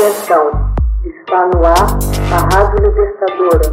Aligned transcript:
Atenção, 0.00 0.74
está 1.04 1.46
no 1.48 1.62
ar 1.62 1.98
a 2.32 2.56
Rádio 2.56 2.88
Libertadora. 2.88 3.70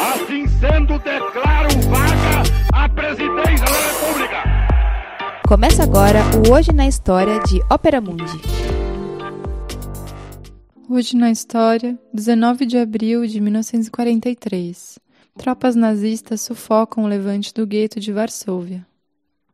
Assim 0.00 0.46
sendo, 0.46 0.98
declaro 1.00 1.68
vaga 1.90 2.42
a 2.72 2.88
presidência 2.88 3.66
da 3.66 3.78
República. 3.90 4.42
Começa 5.46 5.82
agora 5.82 6.20
o 6.48 6.54
Hoje 6.54 6.72
na 6.72 6.88
História 6.88 7.38
de 7.40 7.60
Ópera 7.70 8.00
Mundi. 8.00 8.40
Hoje 10.88 11.14
na 11.14 11.30
História, 11.30 11.98
19 12.14 12.64
de 12.64 12.78
abril 12.78 13.26
de 13.26 13.38
1943. 13.38 14.98
Tropas 15.36 15.76
nazistas 15.76 16.40
sufocam 16.40 17.04
o 17.04 17.06
levante 17.06 17.52
do 17.52 17.66
gueto 17.66 18.00
de 18.00 18.10
Varsóvia. 18.10 18.90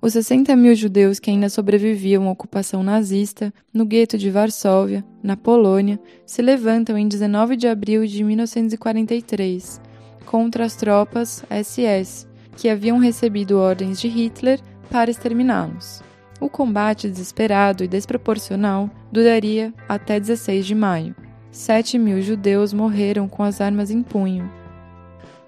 Os 0.01 0.13
60 0.13 0.55
mil 0.55 0.77
judeus 0.77 1.19
que 1.19 1.29
ainda 1.29 1.49
sobreviviam 1.49 2.29
à 2.29 2.31
ocupação 2.31 2.85
nazista 2.85 3.53
no 3.75 3.85
gueto 3.85 4.17
de 4.17 4.31
Varsóvia, 4.31 5.05
na 5.21 5.37
Polônia, 5.37 5.99
se 6.25 6.41
levantam 6.41 6.97
em 6.97 7.09
19 7.09 7.57
de 7.57 7.67
abril 7.67 8.07
de 8.07 8.23
1943 8.23 9.81
contra 10.25 10.65
as 10.65 10.77
tropas 10.77 11.43
SS, 11.51 12.29
que 12.57 12.69
haviam 12.69 12.99
recebido 12.99 13.59
ordens 13.59 14.01
de 14.01 14.07
Hitler 14.07 14.61
para 14.89 15.11
exterminá-los. 15.11 16.01
O 16.41 16.49
combate 16.49 17.11
desesperado 17.11 17.83
e 17.83 17.89
desproporcional 17.89 18.89
duraria 19.11 19.75
até 19.89 20.21
16 20.21 20.65
de 20.65 20.77
maio. 20.77 21.17
7 21.51 21.99
mil 21.99 22.23
judeus 22.23 22.73
morreram 22.73 23.29
com 23.29 23.43
as 23.43 23.61
armas 23.61 23.91
em 23.91 24.05
punho. 24.05 24.49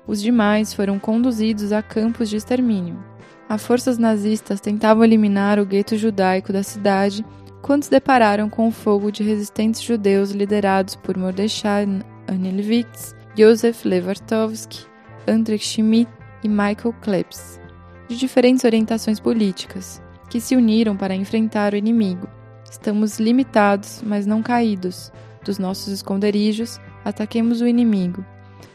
Os 0.08 0.20
demais 0.20 0.74
foram 0.74 0.98
conduzidos 0.98 1.70
a 1.70 1.80
campos 1.82 2.28
de 2.28 2.36
extermínio. 2.36 3.09
As 3.50 3.66
forças 3.66 3.98
nazistas 3.98 4.60
tentavam 4.60 5.02
eliminar 5.02 5.58
o 5.58 5.66
gueto 5.66 5.96
judaico 5.96 6.52
da 6.52 6.62
cidade 6.62 7.26
quando 7.60 7.82
se 7.82 7.90
depararam 7.90 8.48
com 8.48 8.68
o 8.68 8.70
fogo 8.70 9.10
de 9.10 9.24
resistentes 9.24 9.82
judeus 9.82 10.30
liderados 10.30 10.94
por 10.94 11.16
Mordechai 11.16 11.84
Anelwitz, 12.28 13.12
Josef 13.36 13.88
Lewartowski, 13.88 14.86
Andrei 15.26 15.58
Schmidt 15.58 16.08
e 16.44 16.48
Michael 16.48 16.94
Klebs, 17.02 17.60
de 18.06 18.16
diferentes 18.16 18.64
orientações 18.64 19.18
políticas, 19.18 20.00
que 20.28 20.40
se 20.40 20.54
uniram 20.54 20.96
para 20.96 21.16
enfrentar 21.16 21.72
o 21.72 21.76
inimigo. 21.76 22.28
Estamos 22.70 23.18
limitados, 23.18 24.00
mas 24.06 24.26
não 24.26 24.44
caídos. 24.44 25.12
Dos 25.44 25.58
nossos 25.58 25.88
esconderijos, 25.88 26.80
ataquemos 27.04 27.60
o 27.60 27.66
inimigo. 27.66 28.24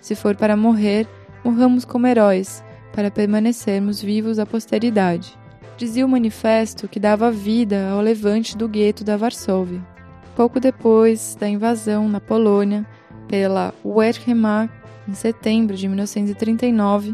Se 0.02 0.16
for 0.16 0.36
para 0.36 0.58
morrer, 0.58 1.08
morramos 1.46 1.86
como 1.86 2.08
heróis, 2.08 2.62
para 2.96 3.12
permanecermos 3.12 4.02
vivos 4.02 4.40
à 4.40 4.46
posteridade. 4.46 5.38
Dizia 5.78 6.06
o 6.06 6.10
manifesto 6.10 6.88
que 6.88 6.98
dava 6.98 7.30
vida 7.30 7.90
ao 7.90 8.00
levante 8.00 8.58
do 8.58 8.70
gueto 8.70 9.04
da 9.04 9.18
Varsóvia. 9.18 9.86
Pouco 10.34 10.60
depois 10.62 11.36
da 11.38 11.48
invasão 11.48 12.08
na 12.08 12.22
Polônia 12.22 12.88
pela 13.28 13.74
Wehrmacht, 13.84 14.74
em 15.08 15.14
setembro 15.14 15.76
de 15.76 15.88
1939, 15.90 17.14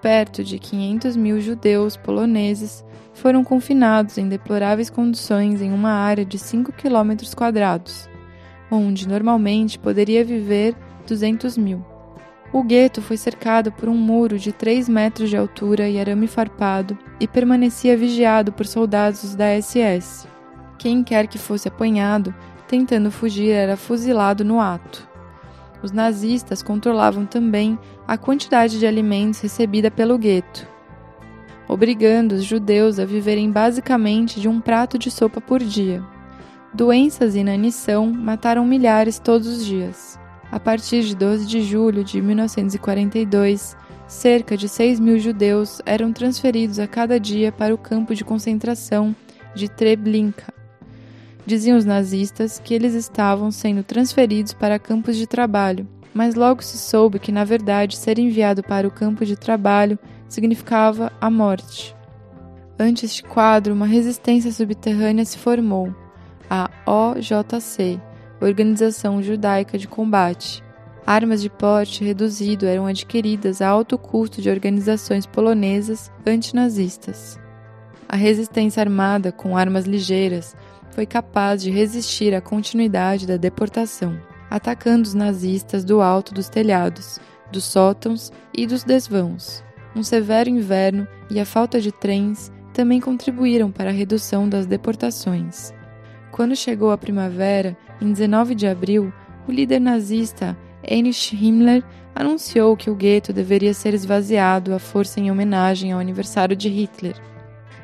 perto 0.00 0.42
de 0.42 0.58
500 0.58 1.16
mil 1.16 1.40
judeus 1.40 1.96
poloneses 1.96 2.82
foram 3.12 3.44
confinados 3.44 4.16
em 4.16 4.28
deploráveis 4.28 4.88
condições 4.88 5.60
em 5.60 5.72
uma 5.72 5.90
área 5.90 6.24
de 6.24 6.38
5 6.38 6.72
quilômetros 6.72 7.34
quadrados, 7.34 8.08
onde 8.70 9.06
normalmente 9.06 9.78
poderia 9.78 10.24
viver 10.24 10.74
200 11.06 11.58
mil. 11.58 11.97
O 12.52 12.62
gueto 12.62 13.02
foi 13.02 13.16
cercado 13.16 13.70
por 13.70 13.88
um 13.88 13.96
muro 13.96 14.38
de 14.38 14.52
3 14.52 14.88
metros 14.88 15.28
de 15.28 15.36
altura 15.36 15.88
e 15.88 16.00
arame 16.00 16.26
farpado 16.26 16.96
e 17.20 17.28
permanecia 17.28 17.96
vigiado 17.96 18.52
por 18.52 18.66
soldados 18.66 19.34
da 19.34 19.60
SS. 19.60 20.26
Quem 20.78 21.04
quer 21.04 21.26
que 21.26 21.38
fosse 21.38 21.68
apanhado 21.68 22.34
tentando 22.66 23.10
fugir 23.10 23.50
era 23.50 23.76
fuzilado 23.76 24.44
no 24.44 24.60
ato. 24.60 25.06
Os 25.82 25.92
nazistas 25.92 26.62
controlavam 26.62 27.24
também 27.24 27.78
a 28.06 28.18
quantidade 28.18 28.78
de 28.78 28.86
alimentos 28.86 29.40
recebida 29.40 29.90
pelo 29.90 30.18
gueto, 30.18 30.66
obrigando 31.68 32.34
os 32.34 32.44
judeus 32.44 32.98
a 32.98 33.04
viverem 33.04 33.52
basicamente 33.52 34.40
de 34.40 34.48
um 34.48 34.58
prato 34.58 34.98
de 34.98 35.10
sopa 35.10 35.40
por 35.40 35.60
dia. 35.60 36.02
Doenças 36.72 37.34
e 37.34 37.40
inanição 37.40 38.10
mataram 38.10 38.64
milhares 38.64 39.18
todos 39.18 39.46
os 39.46 39.64
dias. 39.64 40.18
A 40.50 40.58
partir 40.58 41.02
de 41.02 41.14
12 41.14 41.46
de 41.46 41.62
julho 41.62 42.02
de 42.02 42.22
1942, 42.22 43.76
cerca 44.06 44.56
de 44.56 44.68
6 44.68 44.98
mil 44.98 45.18
judeus 45.18 45.82
eram 45.84 46.12
transferidos 46.12 46.78
a 46.78 46.86
cada 46.86 47.20
dia 47.20 47.52
para 47.52 47.74
o 47.74 47.78
campo 47.78 48.14
de 48.14 48.24
concentração 48.24 49.14
de 49.54 49.68
Treblinka. 49.68 50.52
Diziam 51.44 51.76
os 51.76 51.84
nazistas 51.84 52.58
que 52.58 52.72
eles 52.72 52.94
estavam 52.94 53.50
sendo 53.50 53.82
transferidos 53.82 54.54
para 54.54 54.78
campos 54.78 55.16
de 55.16 55.26
trabalho, 55.26 55.86
mas 56.14 56.34
logo 56.34 56.62
se 56.62 56.78
soube 56.78 57.18
que, 57.18 57.32
na 57.32 57.44
verdade, 57.44 57.96
ser 57.96 58.18
enviado 58.18 58.62
para 58.62 58.88
o 58.88 58.90
campo 58.90 59.24
de 59.24 59.36
trabalho 59.36 59.98
significava 60.28 61.12
a 61.20 61.30
morte. 61.30 61.94
Ante 62.78 63.04
este 63.04 63.22
quadro, 63.22 63.74
uma 63.74 63.86
resistência 63.86 64.52
subterrânea 64.52 65.24
se 65.24 65.36
formou, 65.36 65.94
a 66.48 66.70
OJC, 66.86 68.00
Organização 68.40 69.20
Judaica 69.20 69.76
de 69.76 69.88
Combate. 69.88 70.62
Armas 71.04 71.42
de 71.42 71.50
porte 71.50 72.04
reduzido 72.04 72.66
eram 72.66 72.86
adquiridas 72.86 73.60
a 73.60 73.68
alto 73.68 73.98
custo 73.98 74.40
de 74.40 74.48
organizações 74.48 75.26
polonesas 75.26 76.12
antinazistas. 76.24 77.38
A 78.08 78.14
resistência 78.14 78.80
armada 78.80 79.32
com 79.32 79.56
armas 79.56 79.86
ligeiras 79.86 80.56
foi 80.90 81.04
capaz 81.04 81.62
de 81.62 81.70
resistir 81.70 82.32
à 82.34 82.40
continuidade 82.40 83.26
da 83.26 83.36
deportação, 83.36 84.16
atacando 84.48 85.02
os 85.02 85.14
nazistas 85.14 85.84
do 85.84 86.00
alto 86.00 86.32
dos 86.32 86.48
telhados, 86.48 87.18
dos 87.50 87.64
sótãos 87.64 88.30
e 88.56 88.66
dos 88.66 88.84
desvãos. 88.84 89.64
Um 89.96 90.02
severo 90.02 90.48
inverno 90.48 91.08
e 91.28 91.40
a 91.40 91.44
falta 91.44 91.80
de 91.80 91.90
trens 91.90 92.52
também 92.72 93.00
contribuíram 93.00 93.70
para 93.72 93.90
a 93.90 93.92
redução 93.92 94.48
das 94.48 94.64
deportações. 94.64 95.74
Quando 96.30 96.54
chegou 96.54 96.92
a 96.92 96.98
primavera, 96.98 97.76
em 98.00 98.12
19 98.12 98.54
de 98.54 98.66
abril, 98.66 99.12
o 99.46 99.52
líder 99.52 99.80
nazista 99.80 100.56
Heinrich 100.82 101.34
Himmler 101.34 101.82
anunciou 102.14 102.76
que 102.76 102.90
o 102.90 102.94
gueto 102.94 103.32
deveria 103.32 103.74
ser 103.74 103.94
esvaziado 103.94 104.74
à 104.74 104.78
força 104.78 105.20
em 105.20 105.30
homenagem 105.30 105.92
ao 105.92 106.00
aniversário 106.00 106.56
de 106.56 106.68
Hitler, 106.68 107.14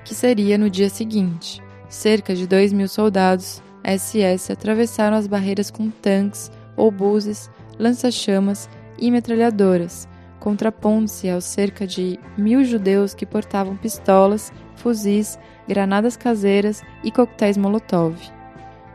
que 0.05 0.15
seria 0.15 0.57
no 0.57 0.71
dia 0.71 0.89
seguinte. 0.89 1.63
Cerca 1.89 2.35
de 2.35 2.47
2 2.47 2.73
mil 2.73 2.89
soldados 2.89 3.63
SS 3.85 4.53
atravessaram 4.53 5.17
as 5.17 5.27
barreiras 5.27 5.71
com 5.71 5.91
tanques, 5.91 6.51
obuses, 6.77 7.51
lança-chamas 7.79 8.69
e 8.99 9.11
metralhadoras, 9.11 10.09
contrapondo-se 10.41 11.29
aos 11.29 11.45
cerca 11.45 11.87
de 11.87 12.19
mil 12.37 12.65
judeus 12.65 13.15
que 13.15 13.27
portavam 13.27 13.77
pistolas, 13.77 14.53
fuzis, 14.77 15.39
granadas 15.69 16.17
caseiras 16.17 16.83
e 17.03 17.11
coquetéis 17.11 17.57
Molotov 17.57 18.17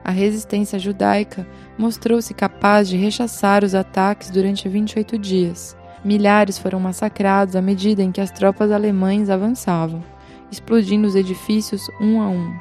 a 0.04 0.12
resistência 0.12 0.80
judaica 0.80 1.48
mostrou-se 1.78 2.34
capaz 2.34 2.88
de 2.90 2.98
rechaçar 2.98 3.64
os 3.64 3.76
ataques 3.76 4.30
durante 4.30 4.68
28 4.68 5.18
dias. 5.18 5.78
Milhares 6.04 6.58
foram 6.58 6.80
massacrados 6.80 7.56
à 7.56 7.62
medida 7.62 8.02
em 8.02 8.12
que 8.12 8.22
as 8.22 8.32
tropas 8.32 8.72
alemães 8.72 9.30
avançavam, 9.30 10.04
explodindo 10.52 11.08
os 11.08 11.16
edifícios 11.16 11.90
um 12.00 12.22
a 12.22 12.30
um. 12.30 12.54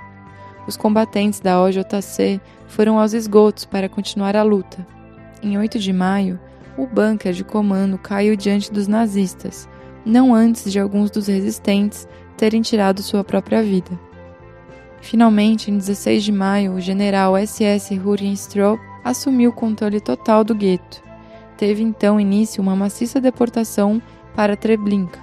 Os 0.66 0.76
combatentes 0.76 1.40
da 1.40 1.62
OJC 1.62 2.40
foram 2.66 2.98
aos 2.98 3.12
esgotos 3.12 3.64
para 3.64 3.88
continuar 3.88 4.36
a 4.36 4.42
luta. 4.42 4.86
Em 5.42 5.56
8 5.56 5.78
de 5.78 5.92
maio, 5.92 6.38
o 6.76 6.86
bunker 6.86 7.32
de 7.32 7.44
comando 7.44 7.96
caiu 7.96 8.36
diante 8.36 8.72
dos 8.72 8.86
nazistas, 8.86 9.68
não 10.04 10.34
antes 10.34 10.70
de 10.70 10.78
alguns 10.78 11.10
dos 11.10 11.26
resistentes 11.26 12.06
terem 12.36 12.60
tirado 12.60 13.02
sua 13.02 13.24
própria 13.24 13.62
vida. 13.62 14.07
Finalmente, 15.00 15.70
em 15.70 15.78
16 15.78 16.24
de 16.24 16.32
maio, 16.32 16.74
o 16.74 16.80
general 16.80 17.34
SS 17.36 17.94
Rurenstrop 17.96 18.80
assumiu 19.04 19.50
o 19.50 19.54
controle 19.54 20.00
total 20.00 20.44
do 20.44 20.54
gueto. 20.54 21.02
Teve 21.56 21.82
então 21.82 22.20
início 22.20 22.62
uma 22.62 22.76
maciça 22.76 23.20
deportação 23.20 24.02
para 24.34 24.56
Treblinka. 24.56 25.18